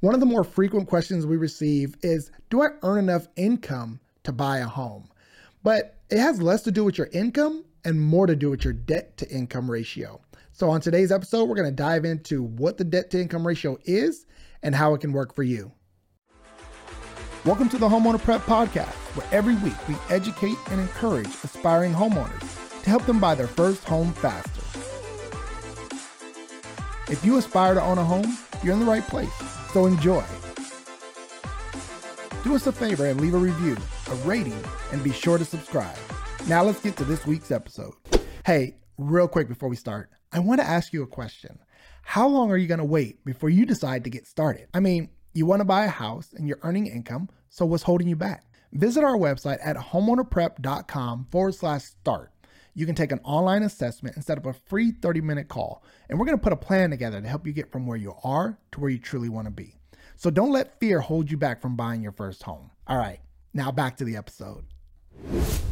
One 0.00 0.14
of 0.14 0.20
the 0.20 0.26
more 0.26 0.44
frequent 0.44 0.88
questions 0.88 1.26
we 1.26 1.36
receive 1.36 1.94
is 2.00 2.30
Do 2.48 2.62
I 2.62 2.68
earn 2.82 3.00
enough 3.00 3.28
income 3.36 4.00
to 4.24 4.32
buy 4.32 4.58
a 4.58 4.66
home? 4.66 5.10
But 5.62 5.98
it 6.08 6.18
has 6.18 6.40
less 6.40 6.62
to 6.62 6.70
do 6.70 6.84
with 6.84 6.96
your 6.96 7.10
income 7.12 7.66
and 7.84 8.00
more 8.00 8.26
to 8.26 8.34
do 8.34 8.48
with 8.48 8.64
your 8.64 8.72
debt 8.72 9.18
to 9.18 9.28
income 9.28 9.70
ratio. 9.70 10.22
So, 10.52 10.70
on 10.70 10.80
today's 10.80 11.12
episode, 11.12 11.44
we're 11.44 11.54
going 11.54 11.68
to 11.68 11.76
dive 11.76 12.06
into 12.06 12.42
what 12.42 12.78
the 12.78 12.84
debt 12.84 13.10
to 13.10 13.20
income 13.20 13.46
ratio 13.46 13.76
is 13.84 14.24
and 14.62 14.74
how 14.74 14.94
it 14.94 15.02
can 15.02 15.12
work 15.12 15.34
for 15.34 15.42
you. 15.42 15.70
Welcome 17.44 17.68
to 17.68 17.76
the 17.76 17.88
Homeowner 17.88 18.22
Prep 18.22 18.40
Podcast, 18.46 18.94
where 19.14 19.28
every 19.30 19.56
week 19.56 19.86
we 19.86 19.96
educate 20.08 20.56
and 20.70 20.80
encourage 20.80 21.28
aspiring 21.44 21.92
homeowners 21.92 22.82
to 22.84 22.88
help 22.88 23.04
them 23.04 23.20
buy 23.20 23.34
their 23.34 23.46
first 23.46 23.84
home 23.84 24.14
faster. 24.14 24.62
If 27.12 27.22
you 27.22 27.36
aspire 27.36 27.74
to 27.74 27.82
own 27.82 27.98
a 27.98 28.04
home, 28.04 28.38
you're 28.62 28.72
in 28.72 28.80
the 28.80 28.86
right 28.86 29.06
place. 29.06 29.49
So 29.72 29.86
enjoy. 29.86 30.24
Do 32.42 32.54
us 32.56 32.66
a 32.66 32.72
favor 32.72 33.06
and 33.06 33.20
leave 33.20 33.34
a 33.34 33.38
review, 33.38 33.76
a 34.10 34.14
rating, 34.26 34.58
and 34.92 35.04
be 35.04 35.12
sure 35.12 35.38
to 35.38 35.44
subscribe. 35.44 35.96
Now 36.48 36.64
let's 36.64 36.80
get 36.80 36.96
to 36.96 37.04
this 37.04 37.26
week's 37.26 37.50
episode. 37.50 37.92
Hey, 38.44 38.76
real 38.98 39.28
quick 39.28 39.48
before 39.48 39.68
we 39.68 39.76
start, 39.76 40.10
I 40.32 40.40
want 40.40 40.60
to 40.60 40.66
ask 40.66 40.92
you 40.92 41.02
a 41.02 41.06
question. 41.06 41.58
How 42.02 42.26
long 42.26 42.50
are 42.50 42.56
you 42.56 42.66
going 42.66 42.78
to 42.78 42.84
wait 42.84 43.24
before 43.24 43.50
you 43.50 43.64
decide 43.66 44.04
to 44.04 44.10
get 44.10 44.26
started? 44.26 44.66
I 44.74 44.80
mean, 44.80 45.10
you 45.34 45.46
want 45.46 45.60
to 45.60 45.64
buy 45.64 45.84
a 45.84 45.88
house 45.88 46.32
and 46.34 46.48
you're 46.48 46.58
earning 46.62 46.86
income, 46.86 47.28
so 47.50 47.64
what's 47.66 47.84
holding 47.84 48.08
you 48.08 48.16
back? 48.16 48.44
Visit 48.72 49.04
our 49.04 49.16
website 49.16 49.58
at 49.62 49.76
homeownerprep.com 49.76 51.26
forward 51.30 51.54
slash 51.54 51.82
start. 51.82 52.32
You 52.72 52.86
can 52.86 52.94
take 52.94 53.10
an 53.10 53.20
online 53.24 53.64
assessment 53.64 54.14
and 54.14 54.24
set 54.24 54.38
up 54.38 54.46
a 54.46 54.52
free 54.52 54.92
30 54.92 55.20
minute 55.20 55.48
call, 55.48 55.82
and 56.08 56.18
we're 56.18 56.26
going 56.26 56.38
to 56.38 56.42
put 56.42 56.52
a 56.52 56.56
plan 56.56 56.90
together 56.90 57.20
to 57.20 57.26
help 57.26 57.44
you 57.44 57.52
get 57.52 57.72
from 57.72 57.84
where 57.84 57.96
you 57.96 58.14
are 58.22 58.58
to 58.72 58.80
where 58.80 58.90
you 58.90 58.98
truly 58.98 59.28
want 59.28 59.46
to 59.46 59.50
be. 59.50 59.74
So 60.16 60.30
don't 60.30 60.52
let 60.52 60.78
fear 60.78 61.00
hold 61.00 61.30
you 61.30 61.36
back 61.36 61.60
from 61.60 61.74
buying 61.74 62.00
your 62.00 62.12
first 62.12 62.44
home. 62.44 62.70
All 62.86 62.96
right, 62.96 63.18
now 63.52 63.72
back 63.72 63.96
to 63.96 64.04
the 64.04 64.16
episode. 64.16 64.64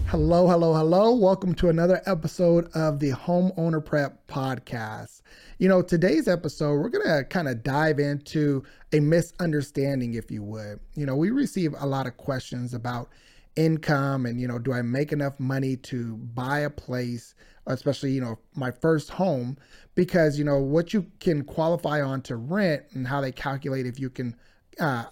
Hello, 0.06 0.48
hello, 0.48 0.74
hello. 0.74 1.14
Welcome 1.14 1.54
to 1.56 1.68
another 1.68 2.02
episode 2.06 2.68
of 2.74 2.98
the 2.98 3.12
Homeowner 3.12 3.84
Prep 3.84 4.26
Podcast. 4.26 5.22
You 5.58 5.68
know, 5.68 5.82
today's 5.82 6.26
episode, 6.26 6.80
we're 6.80 6.88
going 6.88 7.06
to 7.06 7.24
kind 7.24 7.46
of 7.46 7.62
dive 7.62 8.00
into 8.00 8.64
a 8.92 8.98
misunderstanding, 8.98 10.14
if 10.14 10.32
you 10.32 10.42
would. 10.42 10.80
You 10.94 11.06
know, 11.06 11.14
we 11.14 11.30
receive 11.30 11.74
a 11.78 11.86
lot 11.86 12.08
of 12.08 12.16
questions 12.16 12.74
about 12.74 13.10
income 13.58 14.24
and, 14.24 14.40
you 14.40 14.46
know, 14.46 14.58
do 14.58 14.72
I 14.72 14.82
make 14.82 15.12
enough 15.12 15.38
money 15.40 15.76
to 15.76 16.16
buy 16.16 16.60
a 16.60 16.70
place, 16.70 17.34
especially, 17.66 18.12
you 18.12 18.20
know, 18.20 18.38
my 18.54 18.70
first 18.70 19.10
home? 19.10 19.58
Because, 19.96 20.38
you 20.38 20.44
know, 20.44 20.58
what 20.58 20.94
you 20.94 21.06
can 21.18 21.42
qualify 21.42 22.00
on 22.00 22.22
to 22.22 22.36
rent 22.36 22.84
and 22.92 23.06
how 23.06 23.20
they 23.20 23.32
calculate 23.32 23.84
if 23.84 23.98
you 23.98 24.10
can, 24.10 24.36
uh, 24.78 25.04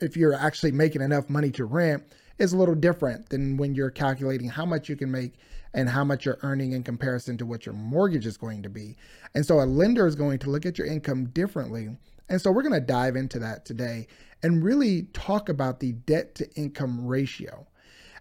if 0.00 0.16
you're 0.16 0.34
actually 0.34 0.72
making 0.72 1.02
enough 1.02 1.28
money 1.28 1.50
to 1.50 1.64
rent 1.64 2.04
is 2.38 2.52
a 2.52 2.56
little 2.56 2.76
different 2.76 3.28
than 3.30 3.56
when 3.56 3.74
you're 3.74 3.90
calculating 3.90 4.48
how 4.48 4.64
much 4.64 4.88
you 4.88 4.94
can 4.94 5.10
make 5.10 5.34
and 5.74 5.88
how 5.88 6.04
much 6.04 6.24
you're 6.24 6.38
earning 6.42 6.72
in 6.72 6.84
comparison 6.84 7.36
to 7.36 7.44
what 7.44 7.66
your 7.66 7.74
mortgage 7.74 8.26
is 8.26 8.36
going 8.36 8.62
to 8.62 8.68
be. 8.70 8.96
And 9.34 9.44
so 9.44 9.60
a 9.60 9.66
lender 9.66 10.06
is 10.06 10.14
going 10.14 10.38
to 10.40 10.50
look 10.50 10.64
at 10.64 10.78
your 10.78 10.86
income 10.86 11.26
differently. 11.26 11.88
And 12.28 12.40
so 12.40 12.52
we're 12.52 12.62
going 12.62 12.80
to 12.80 12.80
dive 12.80 13.16
into 13.16 13.38
that 13.40 13.64
today 13.64 14.06
and 14.42 14.62
really 14.62 15.02
talk 15.12 15.48
about 15.48 15.80
the 15.80 15.92
debt 15.92 16.34
to 16.36 16.48
income 16.54 17.06
ratio. 17.06 17.66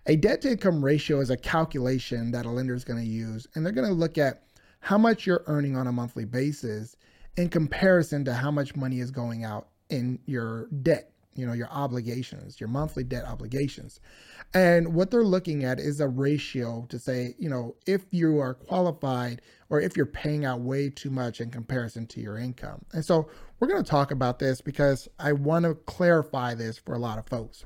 A 0.08 0.16
debt 0.16 0.42
to 0.42 0.52
income 0.52 0.84
ratio 0.84 1.20
is 1.20 1.30
a 1.30 1.38
calculation 1.38 2.32
that 2.32 2.46
a 2.46 2.50
lender 2.50 2.74
is 2.74 2.84
going 2.84 3.00
to 3.00 3.10
use, 3.10 3.48
and 3.54 3.66
they're 3.66 3.74
going 3.74 3.88
to 3.88 3.94
look 3.94 4.18
at 4.18 4.44
how 4.80 4.98
much 4.98 5.26
you're 5.26 5.44
earning 5.48 5.76
on 5.76 5.88
a 5.88 5.92
monthly 5.92 6.26
basis 6.26 6.96
in 7.36 7.50
comparison 7.50 8.24
to 8.26 8.34
how 8.34 8.50
much 8.50 8.76
money 8.76 9.00
is 9.00 9.12
going 9.12 9.44
out 9.44 9.68
in 9.90 10.20
your 10.26 10.68
debt 10.82 11.12
you 11.38 11.46
know, 11.46 11.54
your 11.54 11.70
obligations, 11.70 12.60
your 12.60 12.68
monthly 12.68 13.04
debt 13.04 13.24
obligations. 13.24 14.00
And 14.54 14.96
what 14.96 15.12
they're 15.12 15.24
looking 15.24 15.64
at 15.64 15.80
is 15.80 16.02
a 16.02 16.08
ratio 16.08 16.88
to 16.90 16.98
say, 16.98 17.36
you 17.38 17.48
know, 17.48 17.76
if 17.86 18.06
you 18.10 18.40
are 18.40 18.56
qualified 18.56 19.44
or 19.70 19.80
if 19.80 19.96
you're 19.96 20.08
paying 20.08 20.46
out 20.46 20.62
way 20.62 20.90
too 20.90 21.12
much 21.12 21.40
in 21.40 21.52
comparison 21.52 22.08
to 22.08 22.20
your 22.20 22.38
income. 22.38 22.84
And 22.92 23.06
so 23.06 23.30
we're 23.60 23.68
going 23.68 23.84
to 23.84 23.90
talk 23.90 24.10
about 24.10 24.40
this 24.40 24.62
because 24.62 25.08
I 25.20 25.34
want 25.34 25.66
to 25.66 25.76
clarify 25.76 26.56
this 26.56 26.80
for 26.80 26.96
a 26.96 27.00
lot 27.00 27.20
of 27.20 27.28
folks. 27.28 27.66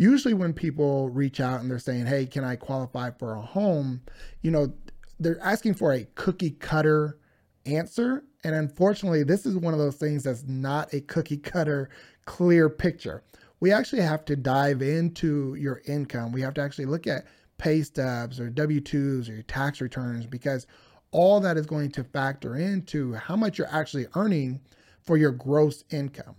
Usually, 0.00 0.32
when 0.32 0.54
people 0.54 1.10
reach 1.10 1.40
out 1.40 1.60
and 1.60 1.70
they're 1.70 1.78
saying, 1.78 2.06
hey, 2.06 2.24
can 2.24 2.42
I 2.42 2.56
qualify 2.56 3.10
for 3.10 3.34
a 3.34 3.40
home? 3.42 4.00
You 4.40 4.50
know, 4.50 4.72
they're 5.18 5.38
asking 5.42 5.74
for 5.74 5.92
a 5.92 6.06
cookie 6.14 6.52
cutter 6.52 7.18
answer. 7.66 8.24
And 8.42 8.54
unfortunately, 8.54 9.24
this 9.24 9.44
is 9.44 9.58
one 9.58 9.74
of 9.74 9.78
those 9.78 9.96
things 9.96 10.22
that's 10.22 10.44
not 10.44 10.94
a 10.94 11.02
cookie 11.02 11.36
cutter 11.36 11.90
clear 12.24 12.70
picture. 12.70 13.22
We 13.60 13.72
actually 13.72 14.00
have 14.00 14.24
to 14.24 14.36
dive 14.36 14.80
into 14.80 15.54
your 15.56 15.82
income. 15.84 16.32
We 16.32 16.40
have 16.40 16.54
to 16.54 16.62
actually 16.62 16.86
look 16.86 17.06
at 17.06 17.26
pay 17.58 17.82
stubs 17.82 18.40
or 18.40 18.48
W 18.48 18.80
2s 18.80 19.28
or 19.28 19.34
your 19.34 19.42
tax 19.42 19.82
returns 19.82 20.24
because 20.24 20.66
all 21.10 21.40
that 21.40 21.58
is 21.58 21.66
going 21.66 21.90
to 21.90 22.04
factor 22.04 22.56
into 22.56 23.12
how 23.12 23.36
much 23.36 23.58
you're 23.58 23.66
actually 23.70 24.06
earning 24.14 24.62
for 25.02 25.18
your 25.18 25.32
gross 25.32 25.84
income. 25.90 26.36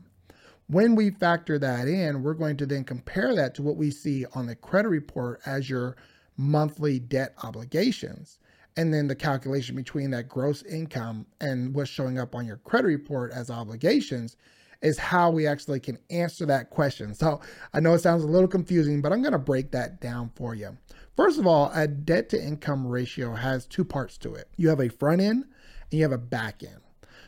When 0.71 0.95
we 0.95 1.09
factor 1.09 1.59
that 1.59 1.89
in, 1.89 2.23
we're 2.23 2.33
going 2.33 2.55
to 2.55 2.65
then 2.65 2.85
compare 2.85 3.35
that 3.35 3.55
to 3.55 3.61
what 3.61 3.75
we 3.75 3.91
see 3.91 4.25
on 4.33 4.45
the 4.45 4.55
credit 4.55 4.87
report 4.87 5.41
as 5.45 5.69
your 5.69 5.97
monthly 6.37 6.97
debt 6.97 7.33
obligations. 7.43 8.39
And 8.77 8.93
then 8.93 9.09
the 9.09 9.15
calculation 9.15 9.75
between 9.75 10.11
that 10.11 10.29
gross 10.29 10.63
income 10.63 11.25
and 11.41 11.75
what's 11.75 11.89
showing 11.89 12.17
up 12.17 12.35
on 12.35 12.45
your 12.45 12.55
credit 12.55 12.87
report 12.87 13.33
as 13.33 13.49
obligations 13.49 14.37
is 14.81 14.97
how 14.97 15.29
we 15.29 15.45
actually 15.45 15.81
can 15.81 15.97
answer 16.09 16.45
that 16.45 16.69
question. 16.69 17.13
So 17.15 17.41
I 17.73 17.81
know 17.81 17.93
it 17.93 17.99
sounds 17.99 18.23
a 18.23 18.27
little 18.27 18.47
confusing, 18.47 19.01
but 19.01 19.11
I'm 19.11 19.21
going 19.21 19.33
to 19.33 19.39
break 19.39 19.71
that 19.71 19.99
down 19.99 20.31
for 20.35 20.55
you. 20.55 20.77
First 21.17 21.37
of 21.37 21.45
all, 21.45 21.69
a 21.75 21.85
debt 21.85 22.29
to 22.29 22.41
income 22.41 22.87
ratio 22.87 23.35
has 23.35 23.65
two 23.65 23.83
parts 23.83 24.17
to 24.19 24.35
it. 24.35 24.47
You 24.55 24.69
have 24.69 24.79
a 24.79 24.87
front 24.87 25.19
end 25.19 25.43
and 25.43 25.99
you 25.99 26.03
have 26.03 26.13
a 26.13 26.17
back 26.17 26.63
end. 26.63 26.79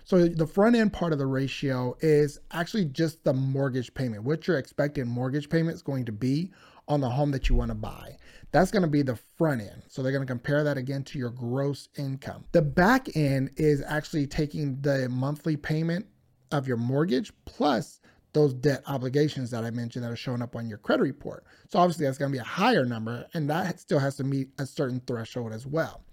So 0.06 0.28
the 0.28 0.48
front 0.48 0.76
end 0.76 0.92
part 0.94 1.14
of 1.14 1.20
the 1.20 1.26
ratio 1.26 1.96
is 2.02 2.40
actually 2.52 2.86
just 2.86 3.24
the 3.24 3.34
mortgage 3.34 3.94
payment, 3.94 4.24
what 4.24 4.48
your 4.48 4.58
expected 4.58 5.08
mortgage 5.08 5.50
payment 5.50 5.76
is 5.76 5.82
going 5.82 6.06
to 6.06 6.12
be 6.12 6.52
on 6.88 7.00
the 7.00 7.10
home 7.10 7.32
that 7.32 7.48
you 7.48 7.56
want 7.56 7.70
to 7.70 7.76
buy. 7.76 8.18
That's 8.52 8.70
going 8.70 8.82
to 8.82 8.90
be 8.90 9.02
the 9.02 9.16
front 9.38 9.62
end. 9.62 9.84
So 9.88 10.04
they're 10.04 10.12
going 10.12 10.26
to 10.26 10.32
compare 10.32 10.64
that 10.64 10.78
again 10.78 11.04
to 11.06 11.18
your 11.18 11.30
gross 11.30 11.88
income. 11.98 12.44
The 12.52 12.62
back 12.62 13.16
end 13.16 13.52
is 13.56 13.82
actually 13.88 14.28
taking 14.28 14.82
the 14.82 15.08
monthly 15.10 15.56
payment 15.56 16.06
of 16.52 16.68
your 16.68 16.78
mortgage 16.78 17.32
plus 17.46 18.00
those 18.34 18.54
debt 18.54 18.84
obligations 18.88 19.52
that 19.52 19.64
I 19.64 19.70
mentioned 19.70 20.04
that 20.04 20.12
are 20.12 20.16
showing 20.16 20.42
up 20.42 20.56
on 20.56 20.68
your 20.68 20.80
credit 20.80 21.04
report. 21.04 21.46
So 21.70 21.80
obviously 21.80 22.06
that's 22.06 22.18
going 22.18 22.32
to 22.32 22.36
be 22.36 22.42
a 22.42 22.44
higher 22.44 22.84
number 22.84 23.26
and 23.34 23.50
that 23.50 23.80
still 23.80 24.00
has 24.00 24.18
to 24.18 24.24
meet 24.24 24.50
a 24.60 24.66
certain 24.66 25.02
threshold 25.06 25.54
as 25.54 25.66
well. 25.66 26.04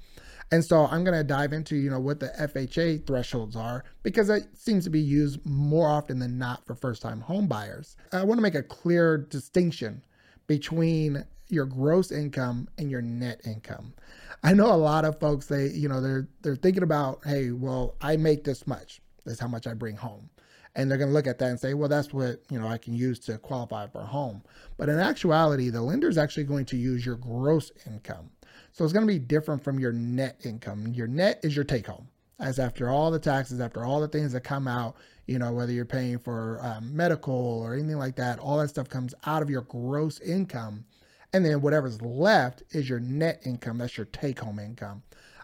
And 0.53 0.65
so 0.65 0.87
I'm 0.87 1.05
going 1.05 1.17
to 1.17 1.23
dive 1.23 1.53
into, 1.53 1.77
you 1.77 1.91
know, 1.91 2.01
what 2.01 2.19
the 2.19 2.29
FHA 2.41 3.07
thresholds 3.07 3.55
are 3.55 3.85
because 4.03 4.29
it 4.31 4.49
seems 4.55 4.85
to 4.85 4.91
be 4.91 5.01
used 5.01 5.45
more 5.47 5.89
often 5.89 6.19
than 6.19 6.39
not 6.39 6.67
for 6.67 6.75
first-time 6.75 7.21
home 7.21 7.47
buyers. 7.47 7.97
I 8.13 8.25
want 8.25 8.39
to 8.39 8.43
make 8.43 8.57
a 8.57 8.63
clear 8.63 9.17
distinction 9.17 10.03
between 10.49 11.25
your 11.49 11.67
gross 11.67 12.11
income 12.11 12.69
and 12.79 12.91
your 12.91 13.03
net 13.03 13.41
income. 13.45 13.95
I 14.43 14.55
know 14.55 14.73
a 14.73 14.75
lot 14.75 15.05
of 15.05 15.19
folks 15.21 15.47
they, 15.47 15.69
you 15.69 15.89
know, 15.89 16.01
they're 16.01 16.29
they're 16.43 16.57
thinking 16.57 16.83
about, 16.83 17.21
hey, 17.25 17.51
well, 17.51 17.95
I 18.01 18.17
make 18.17 18.45
this 18.45 18.67
much. 18.67 19.01
That's 19.25 19.41
how 19.41 19.49
much 19.49 19.67
I 19.67 19.75
bring 19.75 19.97
home. 19.97 20.31
And 20.77 20.89
they're 20.89 20.99
going 20.99 21.11
to 21.11 21.15
look 21.15 21.27
at 21.27 21.39
that 21.41 21.51
and 21.51 21.59
say, 21.59 21.75
well, 21.75 21.89
that's 21.89 22.13
what, 22.13 22.41
you 22.49 22.59
know, 22.59 22.69
I 22.69 22.79
can 22.79 22.95
use 22.95 23.19
to 23.21 23.39
qualify 23.39 23.89
for 23.89 24.01
a 24.01 24.07
home. 24.07 24.43
But 24.77 24.89
in 24.89 24.99
actuality, 25.01 25.69
the 25.69 25.83
lender 25.83 26.09
is 26.09 26.17
actually 26.17 26.45
going 26.45 26.65
to 26.67 26.77
use 26.77 27.05
your 27.05 27.17
gross 27.17 27.73
income. 27.87 28.31
So 28.73 28.85
it's 28.85 28.93
going 28.93 29.07
to 29.07 29.13
be 29.13 29.19
different 29.19 29.63
from 29.63 29.79
your 29.79 29.93
net 29.93 30.41
income. 30.45 30.93
Your 30.95 31.07
net 31.07 31.41
is 31.43 31.55
your 31.55 31.65
take 31.65 31.87
home. 31.87 32.09
As 32.39 32.59
after 32.59 32.89
all 32.89 33.11
the 33.11 33.19
taxes, 33.19 33.61
after 33.61 33.85
all 33.85 34.01
the 34.01 34.09
things 34.09 34.33
that 34.33 34.43
come 34.43 34.67
out, 34.67 34.97
you 35.27 35.39
know, 35.39 35.53
whether 35.53 35.73
you're 35.73 35.85
paying 35.85 36.19
for 36.19 36.59
um, 36.63 36.97
medical 36.97 37.35
or 37.35 37.75
anything 37.75 37.99
like 37.99 38.17
that, 38.17 38.39
all 38.39 38.59
that 38.59 38.69
stuff 38.69 38.89
comes 38.89 39.15
out 39.27 39.43
of 39.43 39.51
your 39.51 39.63
gross 39.63 40.21
income. 40.21 40.85
And 41.33 41.45
then 41.45 41.61
whatever's 41.61 42.01
left 42.03 42.63
is 42.71 42.89
your 42.89 43.01
net 43.01 43.43
income. 43.45 43.79
That's 43.79 43.97
your 43.97 44.07
take 44.07 44.41
home 44.41 44.59
income. 44.59 45.03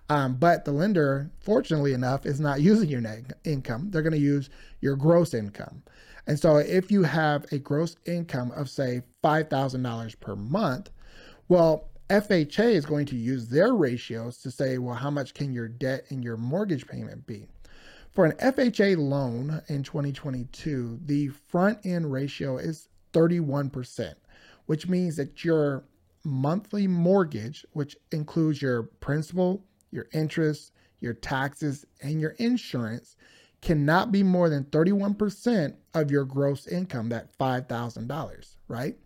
Um, 0.09 0.35
but 0.35 0.65
the 0.65 0.73
lender, 0.73 1.31
fortunately 1.41 1.93
enough, 1.93 2.27
is 2.27 2.41
not 2.41 2.61
using 2.62 2.89
your 2.89 3.00
net 3.00 3.39
income. 3.45 3.91
They're 3.91 4.03
going 4.03 4.12
to 4.12 4.19
use 4.19 4.50
your 4.81 4.97
gross 4.97 5.35
income. 5.35 5.83
And 6.27 6.39
so 6.39 6.56
if 6.56 6.91
you 6.91 7.03
have 7.05 7.45
a 7.53 7.59
gross 7.59 7.97
income 8.06 8.50
of, 8.53 8.69
say, 8.69 9.03
$5,000 9.23 10.21
per 10.21 10.35
month, 10.35 10.91
well, 11.49 11.89
FHA 12.08 12.73
is 12.73 12.87
going 12.87 13.06
to 13.06 13.17
use 13.17 13.49
their 13.49 13.75
ratios 13.75 14.38
to 14.38 14.50
say, 14.50 14.79
well, 14.79 14.94
how 14.94 15.11
much 15.11 15.35
can 15.35 15.53
your 15.53 15.67
debt 15.67 16.05
and 16.11 16.23
your 16.23 16.37
mortgage 16.37 16.87
payment 16.87 17.26
be? 17.26 17.49
For 18.12 18.25
an 18.25 18.32
FHA 18.32 18.97
loan 18.97 19.61
in 19.69 19.82
2022, 19.82 21.00
the 21.05 21.29
front 21.29 21.85
end 21.85 22.12
ratio 22.12 22.58
is 22.58 22.88
31%, 23.12 24.14
which 24.67 24.87
means 24.87 25.17
that 25.17 25.44
your 25.44 25.85
monthly 26.23 26.87
mortgage, 26.87 27.67
which 27.73 27.97
includes 28.12 28.62
your 28.62 28.85
principal, 28.85 29.64
your 29.91 30.06
interest, 30.12 30.73
your 31.00 31.14
taxes, 31.14 31.85
and 32.02 32.20
your 32.20 32.37
insurance 32.38 33.17
cannot 33.62 34.12
be 34.12 34.23
more 34.23 34.49
than 34.49 34.64
31% 34.64 35.75
of 35.94 36.11
your 36.11 36.25
gross 36.25 36.69
income, 36.69 37.09
that 37.09 37.37
$5,000, 37.37 38.55
right? 38.69 38.97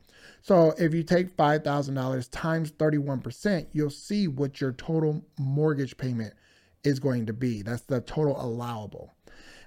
So 0.43 0.75
if 0.79 0.95
you 0.95 1.03
take 1.03 1.37
$5,000 1.37 2.29
times 2.31 2.73
31%, 2.73 3.67
you'll 3.73 3.91
see 3.91 4.29
what 4.29 4.61
your 4.61 4.73
total 4.73 5.25
mortgage 5.39 5.97
payment 5.97 6.35
is 6.83 6.99
going 6.99 7.27
to 7.27 7.33
be. 7.33 7.63
That's 7.63 7.83
the 7.83 8.01
total 8.01 8.41
allowable. 8.41 9.13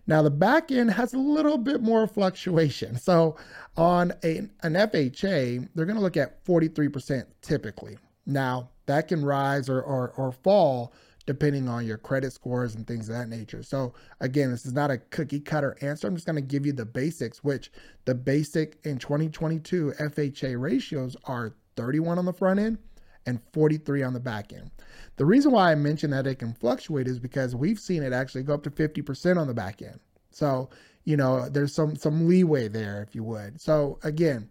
Now, 0.06 0.22
the 0.22 0.32
back 0.32 0.72
end 0.72 0.92
has 0.92 1.14
a 1.14 1.20
little 1.20 1.58
bit 1.58 1.82
more 1.82 2.08
fluctuation. 2.08 2.98
So, 2.98 3.38
on 3.78 4.12
a, 4.24 4.40
an 4.62 4.74
FHA, 4.74 5.70
they're 5.74 5.86
going 5.86 5.96
to 5.96 6.02
look 6.02 6.18
at 6.18 6.44
43% 6.44 7.26
typically. 7.42 7.98
Now, 8.26 8.70
that 8.86 9.08
can 9.08 9.24
rise 9.24 9.70
or, 9.70 9.82
or, 9.82 10.10
or 10.18 10.32
fall 10.32 10.94
depending 11.26 11.70
on 11.70 11.86
your 11.86 11.98
credit 11.98 12.34
scores 12.34 12.76
and 12.76 12.86
things 12.86 13.08
of 13.08 13.16
that 13.16 13.30
nature. 13.30 13.64
So, 13.64 13.94
again, 14.20 14.52
this 14.52 14.66
is 14.66 14.74
not 14.74 14.92
a 14.92 14.98
cookie 14.98 15.40
cutter 15.40 15.78
answer. 15.82 16.08
I'm 16.08 16.16
just 16.16 16.26
going 16.26 16.36
to 16.36 16.42
give 16.42 16.66
you 16.66 16.74
the 16.74 16.86
basics, 16.86 17.44
which 17.44 17.72
the 18.06 18.16
basic 18.16 18.78
in 18.84 18.98
2022 18.98 19.94
FHA 20.00 20.60
ratios 20.60 21.16
are 21.26 21.54
31 21.76 22.20
on 22.20 22.26
the 22.26 22.34
front 22.34 22.60
end 22.60 22.78
and 23.26 23.40
43 23.54 24.04
on 24.04 24.14
the 24.14 24.20
back 24.20 24.52
end. 24.52 24.70
The 25.16 25.26
reason 25.26 25.52
why 25.52 25.72
I 25.72 25.76
mentioned 25.76 26.12
that 26.14 26.28
it 26.28 26.40
can 26.40 26.54
fluctuate 26.54 27.08
is 27.08 27.20
because 27.20 27.56
we've 27.56 27.80
seen 27.80 28.04
it 28.04 28.12
actually 28.12 28.44
go 28.44 28.54
up 28.54 28.64
to 28.64 28.70
50% 28.70 29.38
on 29.38 29.48
the 29.48 29.54
back 29.54 29.82
end. 29.82 30.00
So, 30.32 30.70
you 31.06 31.16
know, 31.18 31.48
there's 31.50 31.74
some 31.74 31.96
some 31.96 32.28
leeway 32.28 32.68
there 32.68 33.04
if 33.08 33.14
you 33.14 33.24
would. 33.24 33.62
So, 33.62 34.00
again, 34.04 34.50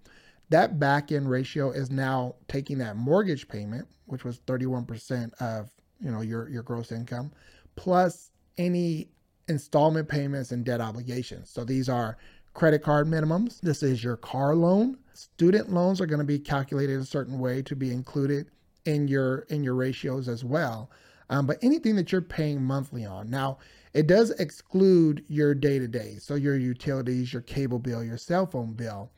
that 0.51 0.79
back 0.79 1.13
end 1.13 1.29
ratio 1.29 1.71
is 1.71 1.91
now 1.91 2.37
taking 2.49 2.79
that 2.79 2.97
mortgage 2.97 3.49
payment, 3.49 3.89
which 4.07 4.25
was 4.25 4.39
31% 4.41 5.33
of 5.41 5.71
you 6.02 6.10
know 6.10 6.20
your 6.20 6.49
your 6.49 6.62
gross 6.62 6.93
income 6.93 7.31
plus 7.76 8.31
any 8.58 9.08
installment 9.49 10.08
payments 10.08 10.52
and 10.52 10.64
debt 10.64 10.81
obligations. 10.81 11.50
So 11.50 11.64
these 11.64 11.88
are 11.88 12.16
credit 12.54 12.82
card 12.82 13.06
minimums. 13.06 13.60
This 13.60 13.82
is 13.82 14.02
your 14.04 14.16
car 14.16 14.54
loan. 14.54 14.99
Student 15.14 15.72
loans 15.72 16.00
are 16.00 16.06
going 16.06 16.20
to 16.20 16.25
be 16.25 16.38
calculated 16.38 17.00
a 17.00 17.04
certain 17.04 17.38
way 17.38 17.62
to 17.62 17.76
be 17.76 17.93
included 17.93 18.50
in 18.84 19.08
your 19.08 19.40
in 19.49 19.62
your 19.62 19.75
ratios 19.75 20.28
as 20.28 20.44
well. 20.44 20.90
Um, 21.31 21.46
but 21.46 21.58
anything 21.62 21.96
that 21.96 22.12
you're 22.12 22.20
paying 22.20 22.62
monthly 22.62 23.04
on. 23.04 23.31
Now 23.31 23.58
it 23.94 24.06
does 24.06 24.31
exclude 24.32 25.25
your 25.28 25.54
day-to-day 25.54 26.16
so 26.19 26.34
your 26.34 26.56
utilities 26.56 27.32
your 27.32 27.43
cable 27.43 27.78
bill 27.78 28.02
your 28.04 28.19
cell 28.19 28.46
phone 28.46 28.72
bill. 28.72 29.10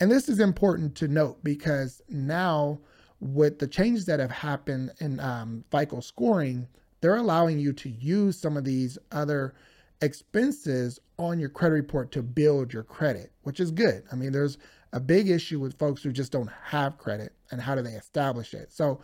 And 0.00 0.10
this 0.10 0.28
is 0.28 0.40
important 0.40 0.94
to 0.96 1.08
note 1.08 1.42
because 1.44 2.02
now 2.08 2.80
with 3.22 3.60
the 3.60 3.68
changes 3.68 4.04
that 4.06 4.18
have 4.18 4.32
happened 4.32 4.90
in 4.98 5.20
um, 5.20 5.64
FICO 5.70 6.00
scoring, 6.00 6.66
they're 7.00 7.16
allowing 7.16 7.60
you 7.60 7.72
to 7.72 7.88
use 7.88 8.36
some 8.36 8.56
of 8.56 8.64
these 8.64 8.98
other 9.12 9.54
expenses 10.00 10.98
on 11.20 11.38
your 11.38 11.48
credit 11.48 11.74
report 11.76 12.10
to 12.10 12.22
build 12.22 12.72
your 12.72 12.82
credit, 12.82 13.30
which 13.44 13.60
is 13.60 13.70
good. 13.70 14.02
I 14.10 14.16
mean, 14.16 14.32
there's 14.32 14.58
a 14.92 14.98
big 14.98 15.30
issue 15.30 15.60
with 15.60 15.78
folks 15.78 16.02
who 16.02 16.12
just 16.12 16.32
don't 16.32 16.50
have 16.64 16.98
credit 16.98 17.32
and 17.52 17.60
how 17.60 17.76
do 17.76 17.82
they 17.82 17.92
establish 17.92 18.54
it. 18.54 18.72
So, 18.72 19.00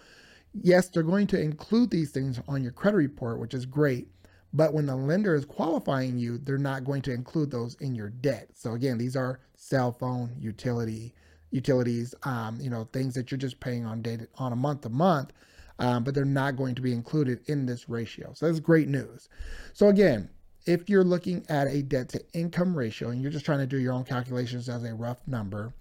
yes, 0.52 0.88
they're 0.88 1.04
going 1.04 1.28
to 1.28 1.40
include 1.40 1.90
these 1.90 2.10
things 2.10 2.40
on 2.48 2.60
your 2.60 2.72
credit 2.72 2.96
report, 2.96 3.38
which 3.38 3.54
is 3.54 3.66
great. 3.66 4.08
But 4.52 4.74
when 4.74 4.86
the 4.86 4.96
lender 4.96 5.36
is 5.36 5.44
qualifying 5.44 6.18
you, 6.18 6.38
they're 6.38 6.58
not 6.58 6.82
going 6.82 7.02
to 7.02 7.12
include 7.12 7.52
those 7.52 7.76
in 7.76 7.94
your 7.94 8.10
debt. 8.10 8.48
So, 8.54 8.72
again, 8.72 8.98
these 8.98 9.14
are 9.14 9.38
cell 9.54 9.92
phone, 9.92 10.34
utility, 10.40 11.14
utilities, 11.50 12.14
um, 12.24 12.58
you 12.60 12.70
know, 12.70 12.88
things 12.92 13.14
that 13.14 13.30
you're 13.30 13.38
just 13.38 13.60
paying 13.60 13.86
on 13.86 14.02
data 14.02 14.28
on 14.36 14.52
a 14.52 14.56
month 14.56 14.82
to 14.82 14.88
month, 14.88 15.32
um, 15.78 16.04
but 16.04 16.14
they're 16.14 16.24
not 16.24 16.56
going 16.56 16.74
to 16.74 16.82
be 16.82 16.92
included 16.92 17.40
in 17.46 17.66
this 17.66 17.88
ratio. 17.88 18.32
So 18.34 18.46
that's 18.46 18.60
great 18.60 18.88
news. 18.88 19.28
So 19.72 19.88
again, 19.88 20.28
if 20.66 20.90
you're 20.90 21.04
looking 21.04 21.46
at 21.48 21.66
a 21.68 21.82
debt 21.82 22.10
to 22.10 22.22
income 22.34 22.76
ratio 22.76 23.08
and 23.08 23.22
you're 23.22 23.30
just 23.30 23.46
trying 23.46 23.60
to 23.60 23.66
do 23.66 23.78
your 23.78 23.92
own 23.92 24.04
calculations 24.04 24.68
as 24.68 24.84
a 24.84 24.94
rough 24.94 25.26
number, 25.26 25.72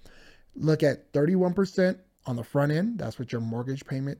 look 0.55 0.83
at 0.83 1.11
31% 1.11 1.97
on 2.25 2.35
the 2.35 2.43
front 2.43 2.71
end. 2.71 2.99
That's 2.99 3.19
what 3.19 3.31
your 3.31 3.41
mortgage 3.41 3.85
payment 3.85 4.19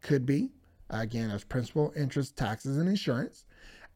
could 0.00 0.24
be. 0.24 0.50
Again, 0.88 1.30
as 1.30 1.44
principal, 1.44 1.92
interest, 1.96 2.36
taxes, 2.36 2.78
and 2.78 2.88
insurance. 2.88 3.44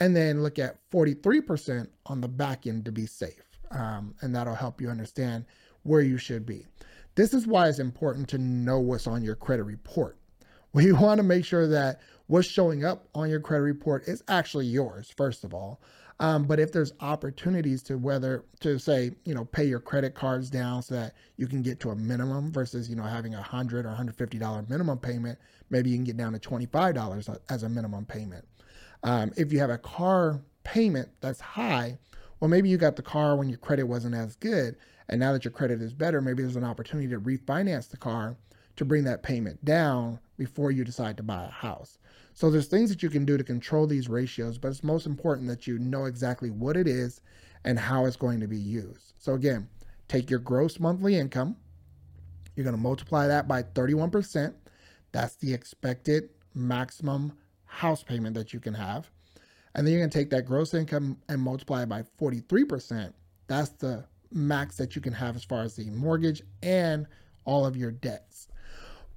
And 0.01 0.17
then 0.17 0.43
look 0.43 0.59
at 0.59 0.79
43% 0.91 1.87
on 2.07 2.21
the 2.21 2.29
back 2.29 2.67
end 2.67 2.85
to 2.87 2.93
be 2.93 3.07
safe. 3.07 3.45
Um, 3.71 4.15
and 4.21 4.35
that'll 4.35 4.55
help 4.55 4.81
you 4.81 4.91
understand 4.91 5.45
where 5.85 6.01
you 6.01 6.19
should 6.19 6.45
be. 6.45 6.67
This 7.15 7.35
is 7.35 7.47
why 7.47 7.69
it's 7.69 7.79
important 7.79 8.29
to 8.31 8.39
know 8.39 8.79
what's 8.79 9.07
on 9.07 9.23
your 9.23 9.37
credit 9.37 9.65
report. 9.65 10.17
We 10.73 10.93
want 10.93 11.19
to 11.19 11.25
make 11.25 11.45
sure 11.45 11.67
that 11.67 12.01
what's 12.29 12.47
showing 12.47 12.85
up 12.85 13.09
on 13.13 13.29
your 13.29 13.41
credit 13.41 13.65
report 13.65 14.07
is 14.07 14.23
actually 14.29 14.67
yours, 14.67 15.13
first 15.17 15.43
of 15.43 15.53
all. 15.53 15.81
Um, 16.21 16.45
but 16.45 16.61
if 16.61 16.71
there's 16.71 16.93
opportunities 17.01 17.83
to 17.85 17.99
whether 17.99 18.45
to 18.61 18.79
say, 18.79 19.11
you 19.25 19.35
know, 19.35 19.47
pay 19.47 19.65
your 19.65 19.81
credit 19.81 20.15
cards 20.15 20.49
down 20.49 20.83
so 20.83 20.95
that 20.95 21.15
you 21.39 21.49
can 21.49 21.63
get 21.63 21.81
to 21.81 21.91
a 21.91 21.97
minimum 21.97 22.53
versus, 22.53 22.89
you 22.89 22.95
know, 22.95 23.03
having 23.03 23.35
a 23.35 23.43
hundred 23.43 23.85
or 23.85 23.89
$150 23.89 24.69
minimum 24.69 24.99
payment, 24.99 25.39
maybe 25.71 25.91
you 25.91 25.97
can 25.97 26.05
get 26.05 26.19
down 26.19 26.35
to 26.35 26.39
$25 26.39 27.39
as 27.49 27.63
a 27.65 27.69
minimum 27.69 28.05
payment. 28.05 28.47
Um, 29.03 29.33
if 29.37 29.53
you 29.53 29.59
have 29.59 29.71
a 29.71 29.79
car 29.79 30.41
payment 30.63 31.09
that's 31.21 31.41
high, 31.41 31.99
well, 32.41 32.49
maybe 32.49 32.69
you 32.69 32.79
got 32.79 32.97
the 32.97 33.03
car 33.03 33.37
when 33.37 33.49
your 33.49 33.59
credit 33.59 33.85
wasn't 33.85 34.15
as 34.15 34.35
good. 34.37 34.77
And 35.09 35.21
now 35.21 35.33
that 35.33 35.45
your 35.45 35.53
credit 35.53 35.83
is 35.83 35.93
better, 35.93 36.21
maybe 36.21 36.43
there's 36.43 36.57
an 36.57 36.65
opportunity 36.65 37.09
to 37.09 37.21
refinance 37.21 37.91
the 37.91 37.97
car 37.97 38.37
to 38.77 38.85
bring 38.85 39.05
that 39.05 39.23
payment 39.23 39.65
down 39.65 40.19
before 40.39 40.71
you 40.71 40.85
decide 40.85 41.17
to 41.19 41.23
buy 41.23 41.45
a 41.45 41.51
house. 41.51 41.99
So 42.33 42.51
there's 42.51 42.69
things 42.69 42.89
that 42.91 43.03
you 43.03 43.11
can 43.11 43.25
do 43.27 43.37
to 43.37 43.45
control 43.45 43.87
these 43.87 44.09
ratios, 44.09 44.57
but 44.57 44.69
it's 44.69 44.83
most 44.83 45.05
important 45.05 45.49
that 45.49 45.67
you 45.67 45.79
know 45.79 46.07
exactly 46.07 46.51
what 46.51 46.77
it 46.77 46.87
is 46.87 47.21
and 47.65 47.79
how 47.79 48.07
it's 48.07 48.17
going 48.17 48.41
to 48.41 48.47
be 48.47 48.57
used. 48.57 49.13
So 49.19 49.35
again, 49.35 49.69
take 50.09 50.31
your 50.31 50.39
gross 50.39 50.81
monthly 50.81 51.17
income. 51.17 51.57
You're 52.57 52.65
going 52.65 52.77
to 52.77 52.81
multiply 52.81 53.27
that 53.27 53.47
by 53.47 53.65
31%. 53.65 54.55
That's 55.13 55.35
the 55.35 55.53
expected 55.53 56.31
maximum 56.55 57.35
house 57.67 58.03
payment 58.03 58.35
that 58.35 58.55
you 58.55 58.61
can 58.61 58.75
have. 58.75 59.11
And 59.75 59.87
then 59.87 59.93
you're 59.93 60.01
going 60.01 60.11
to 60.11 60.19
take 60.19 60.31
that 60.31 60.47
gross 60.47 60.75
income 60.75 61.19
and 61.29 61.41
multiply 61.41 61.83
it 61.83 61.89
by 61.89 62.03
43%. 62.21 63.13
That's 63.47 63.71
the 63.71 64.05
max 64.33 64.77
that 64.77 64.95
you 64.95 65.03
can 65.03 65.13
have 65.13 65.37
as 65.37 65.45
far 65.45 65.63
as 65.63 65.77
the 65.77 65.85
mortgage 65.91 66.43
and 66.63 67.07
all 67.45 67.67
of 67.67 67.77
your 67.77 67.91
debts. 67.91 68.49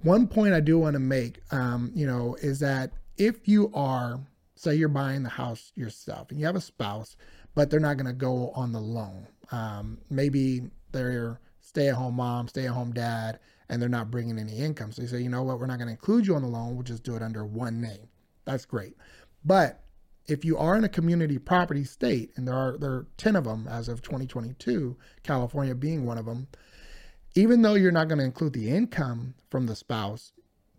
One 0.02 0.26
point 0.26 0.54
I 0.54 0.60
do 0.60 0.78
want 0.78 0.94
to 0.94 1.00
make, 1.00 1.40
um, 1.50 1.90
you 1.94 2.06
know, 2.06 2.36
is 2.42 2.58
that 2.60 2.92
if 3.16 3.48
you 3.48 3.70
are, 3.74 4.20
say, 4.56 4.74
you're 4.74 4.88
buying 4.88 5.22
the 5.22 5.28
house 5.28 5.72
yourself 5.74 6.30
and 6.30 6.38
you 6.38 6.46
have 6.46 6.56
a 6.56 6.60
spouse, 6.60 7.16
but 7.54 7.70
they're 7.70 7.80
not 7.80 7.96
going 7.96 8.06
to 8.06 8.12
go 8.12 8.50
on 8.50 8.72
the 8.72 8.80
loan. 8.80 9.26
Um, 9.50 9.98
maybe 10.10 10.62
they're 10.92 11.40
stay-at-home 11.60 12.14
mom, 12.14 12.48
stay-at-home 12.48 12.92
dad, 12.92 13.38
and 13.68 13.80
they're 13.80 13.88
not 13.88 14.10
bringing 14.10 14.38
any 14.38 14.58
income. 14.58 14.92
So 14.92 15.02
you 15.02 15.08
say, 15.08 15.20
you 15.20 15.28
know 15.28 15.42
what, 15.42 15.58
we're 15.58 15.66
not 15.66 15.78
going 15.78 15.88
to 15.88 15.92
include 15.92 16.26
you 16.26 16.34
on 16.34 16.42
the 16.42 16.48
loan. 16.48 16.74
We'll 16.74 16.82
just 16.82 17.02
do 17.02 17.16
it 17.16 17.22
under 17.22 17.44
one 17.44 17.80
name. 17.80 18.08
That's 18.44 18.64
great. 18.64 18.96
But 19.44 19.83
if 20.26 20.44
you 20.44 20.56
are 20.56 20.76
in 20.76 20.84
a 20.84 20.88
community 20.88 21.38
property 21.38 21.84
state, 21.84 22.32
and 22.36 22.48
there 22.48 22.54
are 22.54 22.76
there 22.78 22.92
are 22.92 23.06
10 23.16 23.36
of 23.36 23.44
them 23.44 23.68
as 23.68 23.88
of 23.88 24.02
2022, 24.02 24.96
California 25.22 25.74
being 25.74 26.06
one 26.06 26.18
of 26.18 26.26
them, 26.26 26.46
even 27.34 27.62
though 27.62 27.74
you're 27.74 27.92
not 27.92 28.08
going 28.08 28.18
to 28.18 28.24
include 28.24 28.52
the 28.52 28.70
income 28.70 29.34
from 29.50 29.66
the 29.66 29.76
spouse, 29.76 30.32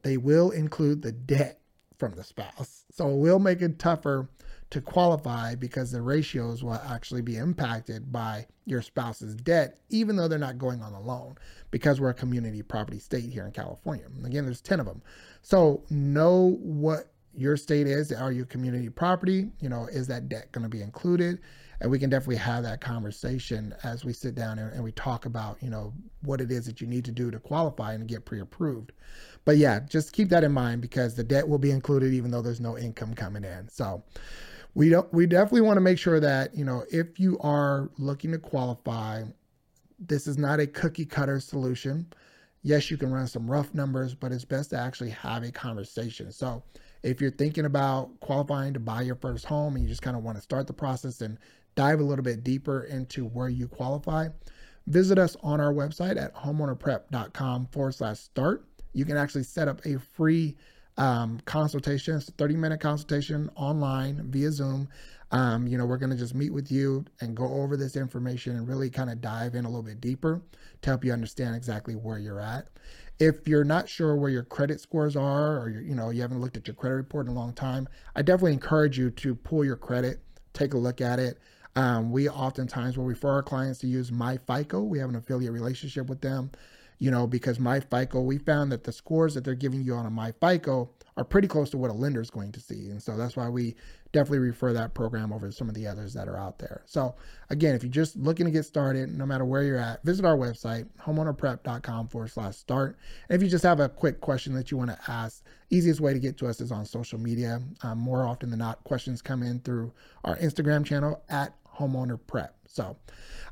they 0.04 0.18
will 0.18 0.52
include 0.52 1.02
the 1.02 1.12
debt 1.12 1.60
from 1.98 2.14
the 2.14 2.24
spouse. 2.24 2.86
So 2.92 3.10
it 3.10 3.18
will 3.18 3.40
make 3.40 3.62
it 3.62 3.80
tougher 3.80 4.30
to 4.72 4.82
qualify 4.82 5.56
because 5.56 5.92
the 5.92 6.02
ratios 6.02 6.64
will 6.64 6.74
actually 6.74 7.22
be 7.22 7.38
impacted 7.38 8.12
by 8.12 8.48
your 8.66 8.82
spouse's 8.82 9.36
debt, 9.36 9.80
even 9.90 10.16
though 10.16 10.28
they're 10.28 10.40
not 10.40 10.58
going 10.58 10.82
on 10.82 10.92
the 10.92 11.00
loan, 11.00 11.36
because 11.72 12.02
we're 12.02 12.10
a 12.10 12.16
community 12.16 12.62
property 12.62 13.00
state 13.00 13.32
here 13.32 13.46
in 13.46 13.52
California. 13.52 14.06
Again, 14.24 14.46
there's 14.46 14.62
10 14.62 14.80
of 14.80 14.86
them. 14.86 15.02
So 15.42 15.84
know 15.90 16.58
what 16.62 17.08
your 17.38 17.58
state 17.58 17.88
is. 17.88 18.12
Are 18.12 18.32
you 18.32 18.46
community 18.46 18.90
property? 18.90 19.50
You 19.60 19.70
know, 19.70 19.88
is 19.88 20.08
that 20.08 20.30
debt 20.30 20.52
going 20.52 20.64
to 20.64 20.70
be 20.70 20.82
included? 20.82 21.40
And 21.82 21.92
we 21.92 22.00
can 22.00 22.10
definitely 22.10 22.38
have 22.38 22.64
that 22.64 22.80
conversation 22.80 23.76
as 23.84 24.06
we 24.06 24.14
sit 24.14 24.34
down 24.34 24.60
and, 24.60 24.72
and 24.74 24.84
we 24.84 24.92
talk 24.94 25.26
about, 25.26 25.62
you 25.62 25.70
know, 25.70 25.94
what 26.22 26.40
it 26.40 26.52
is 26.52 26.66
that 26.66 26.80
you 26.80 26.88
need 26.88 27.04
to 27.06 27.12
do 27.12 27.30
to 27.32 27.40
qualify 27.40 27.94
and 27.94 28.08
get 28.08 28.26
pre-approved. 28.26 28.94
But 29.44 29.58
yeah, 29.58 29.82
just 29.82 30.14
keep 30.14 30.30
that 30.30 30.44
in 30.44 30.54
mind 30.54 30.82
because 30.82 31.16
the 31.16 31.24
debt 31.24 31.48
will 31.48 31.58
be 31.58 31.72
included 31.72 32.14
even 32.14 32.32
though 32.32 32.42
there's 32.42 32.62
no 32.62 32.78
income 32.78 33.14
coming 33.14 33.44
in. 33.44 33.68
So 33.70 34.04
we 34.74 34.90
don't 34.90 35.12
we 35.14 35.26
definitely 35.26 35.62
want 35.62 35.78
to 35.78 35.82
make 35.82 35.98
sure 36.00 36.20
that, 36.20 36.56
you 36.56 36.66
know, 36.66 36.84
if 36.92 37.20
you 37.20 37.38
are 37.40 37.90
looking 37.98 38.32
to 38.32 38.38
qualify, 38.40 39.24
this 40.00 40.28
is 40.28 40.38
not 40.38 40.60
a 40.60 40.68
cookie 40.68 41.06
cutter 41.06 41.40
solution. 41.40 42.08
Yes, 42.64 42.90
you 42.90 42.98
can 42.98 43.12
run 43.12 43.28
some 43.28 43.50
rough 43.50 43.74
numbers, 43.74 44.16
but 44.16 44.32
it's 44.32 44.46
best 44.46 44.72
to 44.72 44.78
actually 44.78 45.12
have 45.12 45.44
a 45.44 45.52
conversation. 45.52 46.32
So 46.32 46.64
if 47.06 47.22
you're 47.22 47.32
thinking 47.32 47.66
about 47.66 48.20
qualifying 48.20 48.74
to 48.74 48.80
buy 48.80 49.04
your 49.04 49.16
first 49.16 49.46
home 49.46 49.76
and 49.76 49.84
you 49.84 49.90
just 49.90 50.02
kind 50.02 50.18
of 50.18 50.24
want 50.24 50.38
to 50.38 50.42
start 50.42 50.66
the 50.66 50.74
process 50.74 51.22
and 51.22 51.38
dive 51.76 52.00
a 52.00 52.04
little 52.04 52.24
bit 52.24 52.44
deeper 52.44 52.84
into 52.86 53.26
where 53.26 53.48
you 53.48 53.68
qualify, 53.68 54.28
visit 54.88 55.20
us 55.20 55.38
on 55.44 55.62
our 55.62 55.72
website 55.72 56.20
at 56.20 56.34
homeownerprep.com 56.36 57.68
forward 57.68 57.94
slash 57.94 58.20
start. 58.20 58.66
You 58.94 59.06
can 59.06 59.18
actually 59.18 59.44
set 59.44 59.68
up 59.68 59.86
a 59.86 60.00
free 60.00 60.58
um, 60.98 61.40
consultation. 61.46 62.16
It's 62.16 62.30
a 62.30 62.32
30 62.32 62.56
minute 62.56 62.80
consultation 62.80 63.52
online 63.56 64.32
via 64.32 64.52
Zoom. 64.52 64.88
Um, 65.32 65.68
you 65.68 65.78
know, 65.78 65.86
we're 65.86 65.98
going 65.98 66.12
to 66.12 66.18
just 66.18 66.34
meet 66.34 66.54
with 66.54 66.72
you 66.72 67.06
and 67.22 67.36
go 67.36 67.46
over 67.46 67.78
this 67.78 67.96
information 67.96 68.56
and 68.56 68.68
really 68.68 68.90
kind 68.90 69.12
of 69.12 69.22
dive 69.22 69.54
in 69.54 69.66
a 69.66 69.68
little 69.68 69.84
bit 69.84 70.02
deeper 70.02 70.42
to 70.82 70.90
help 70.90 71.04
you 71.04 71.12
understand 71.12 71.56
exactly 71.56 71.96
where 71.96 72.18
you're 72.18 72.40
at. 72.40 72.68
If 73.20 73.48
you're 73.48 73.64
not 73.64 73.88
sure 73.88 74.16
where 74.16 74.30
your 74.30 74.44
credit 74.44 74.82
scores 74.82 75.16
are, 75.16 75.58
or 75.58 75.70
you 75.70 75.96
know 75.96 76.10
you 76.10 76.22
haven't 76.22 76.42
looked 76.42 76.58
at 76.58 76.68
your 76.68 76.76
credit 76.76 76.96
report 76.96 77.28
in 77.28 77.32
a 77.32 77.36
long 77.36 77.54
time, 77.54 77.88
I 78.16 78.22
definitely 78.22 78.54
encourage 78.54 78.98
you 78.98 79.10
to 79.12 79.36
pull 79.36 79.64
your 79.64 79.78
credit, 79.78 80.20
take 80.54 80.74
a 80.74 80.78
look 80.78 81.02
at 81.02 81.20
it. 81.20 81.40
Um, 81.78 82.12
we 82.12 82.30
oftentimes 82.30 82.98
will 82.98 83.06
refer 83.06 83.30
our 83.30 83.44
clients 83.44 83.80
to 83.80 83.88
use 83.88 84.12
MyFICO. 84.12 84.86
We 84.86 85.00
have 85.00 85.10
an 85.10 85.16
affiliate 85.16 85.52
relationship 85.52 86.08
with 86.08 86.22
them 86.22 86.52
you 87.00 87.12
know, 87.12 87.28
because 87.28 87.60
MyFICO, 87.60 88.24
we 88.24 88.38
found 88.38 88.72
that 88.72 88.84
the 88.84 88.92
scores 88.92 89.34
that 89.34 89.44
they're 89.44 89.56
giving 89.56 89.82
you 89.82 89.94
on 89.96 90.06
a 90.06 90.10
MyFICO 90.10 90.88
are 91.18 91.24
pretty 91.24 91.48
close 91.48 91.70
to 91.72 91.78
what 91.78 91.90
a 91.90 91.94
lender 91.94 92.22
is 92.22 92.30
going 92.30 92.52
to 92.54 92.60
see. 92.60 92.90
And 92.90 93.02
so 93.02 93.18
that's 93.18 93.36
why 93.36 93.50
we 93.50 93.76
definitely 94.16 94.40
refer 94.40 94.72
that 94.72 94.94
program 94.94 95.34
over 95.34 95.48
to 95.48 95.52
some 95.52 95.68
of 95.68 95.76
the 95.76 95.86
others 95.86 96.14
that 96.14 96.30
are 96.30 96.38
out 96.38 96.58
there. 96.58 96.82
So 96.86 97.16
again, 97.50 97.76
if 97.76 97.84
you're 97.84 97.92
just 97.92 98.16
looking 98.16 98.46
to 98.46 98.52
get 98.52 98.64
started, 98.64 99.10
no 99.10 99.26
matter 99.26 99.44
where 99.44 99.62
you're 99.62 99.78
at, 99.78 100.02
visit 100.04 100.24
our 100.24 100.38
website, 100.38 100.88
homeownerprep.com 101.02 102.08
forward 102.08 102.30
slash 102.30 102.56
start. 102.56 102.98
And 103.28 103.36
if 103.36 103.44
you 103.44 103.50
just 103.50 103.66
have 103.66 103.82
a 103.82 103.90
quick 103.90 104.22
question 104.22 104.54
that 104.54 104.72
you 104.72 104.78
want 104.78 104.92
to 104.92 105.12
ask, 105.12 105.44
easiest 105.70 106.00
way 106.00 106.14
to 106.14 106.20
get 106.20 106.38
to 106.38 106.48
us 106.48 106.62
is 106.62 106.72
on 106.72 106.86
social 106.86 107.20
media. 107.20 107.62
Um, 107.84 107.98
more 107.98 108.26
often 108.26 108.50
than 108.50 108.60
not, 108.60 108.82
questions 108.86 109.22
come 109.22 109.44
in 109.44 109.60
through 109.60 109.92
our 110.24 110.38
Instagram 110.38 110.86
channel 110.86 111.22
at 111.28 111.54
homeowner 111.68 112.18
prep. 112.26 112.56
So 112.68 112.96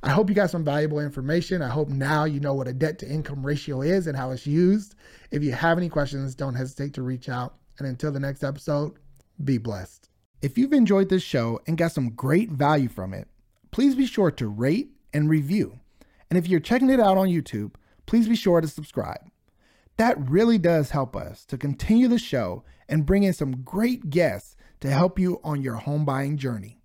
I 0.02 0.12
hope 0.12 0.30
you 0.30 0.36
got 0.36 0.50
some 0.50 0.64
valuable 0.64 1.02
information. 1.02 1.62
I 1.62 1.68
hope 1.68 1.90
now 1.90 2.24
you 2.24 2.40
know 2.40 2.54
what 2.54 2.70
a 2.70 2.74
debt 2.74 3.00
to 3.00 3.10
income 3.10 3.46
ratio 3.46 3.82
is 3.82 4.08
and 4.08 4.16
how 4.16 4.32
it's 4.32 4.48
used. 4.48 4.96
If 5.30 5.44
you 5.44 5.52
have 5.52 5.78
any 5.78 5.90
questions, 5.90 6.36
don't 6.36 6.56
hesitate 6.56 6.94
to 6.94 7.02
reach 7.02 7.28
out. 7.28 7.56
And 7.80 7.88
until 7.88 8.14
the 8.14 8.20
next 8.22 8.46
episode, 8.46 8.94
be 9.44 9.58
blessed. 9.58 10.13
If 10.44 10.58
you've 10.58 10.74
enjoyed 10.74 11.08
this 11.08 11.24
show 11.24 11.62
and 11.66 11.78
got 11.78 11.94
some 11.94 12.10
great 12.10 12.50
value 12.50 12.90
from 12.90 13.14
it, 13.14 13.30
please 13.72 13.96
be 13.96 14.06
sure 14.06 14.30
to 14.32 14.48
rate 14.50 14.90
and 15.14 15.30
review. 15.30 15.80
And 16.30 16.38
if 16.38 16.50
you're 16.50 16.60
checking 16.60 16.90
it 16.90 17.00
out 17.00 17.18
on 17.18 17.30
YouTube, 17.30 17.76
please 18.08 18.28
be 18.28 18.36
sure 18.36 18.60
to 18.60 18.68
subscribe. 18.68 19.22
That 19.96 20.30
really 20.30 20.58
does 20.58 20.90
help 20.90 21.16
us 21.16 21.46
to 21.46 21.58
continue 21.58 22.10
the 22.10 22.20
show 22.20 22.66
and 22.90 23.06
bring 23.06 23.24
in 23.24 23.32
some 23.32 23.62
great 23.64 24.10
guests 24.10 24.58
to 24.82 24.90
help 24.90 25.18
you 25.18 25.40
on 25.46 25.62
your 25.62 25.76
home 25.76 26.04
buying 26.04 26.36
journey. 26.36 26.83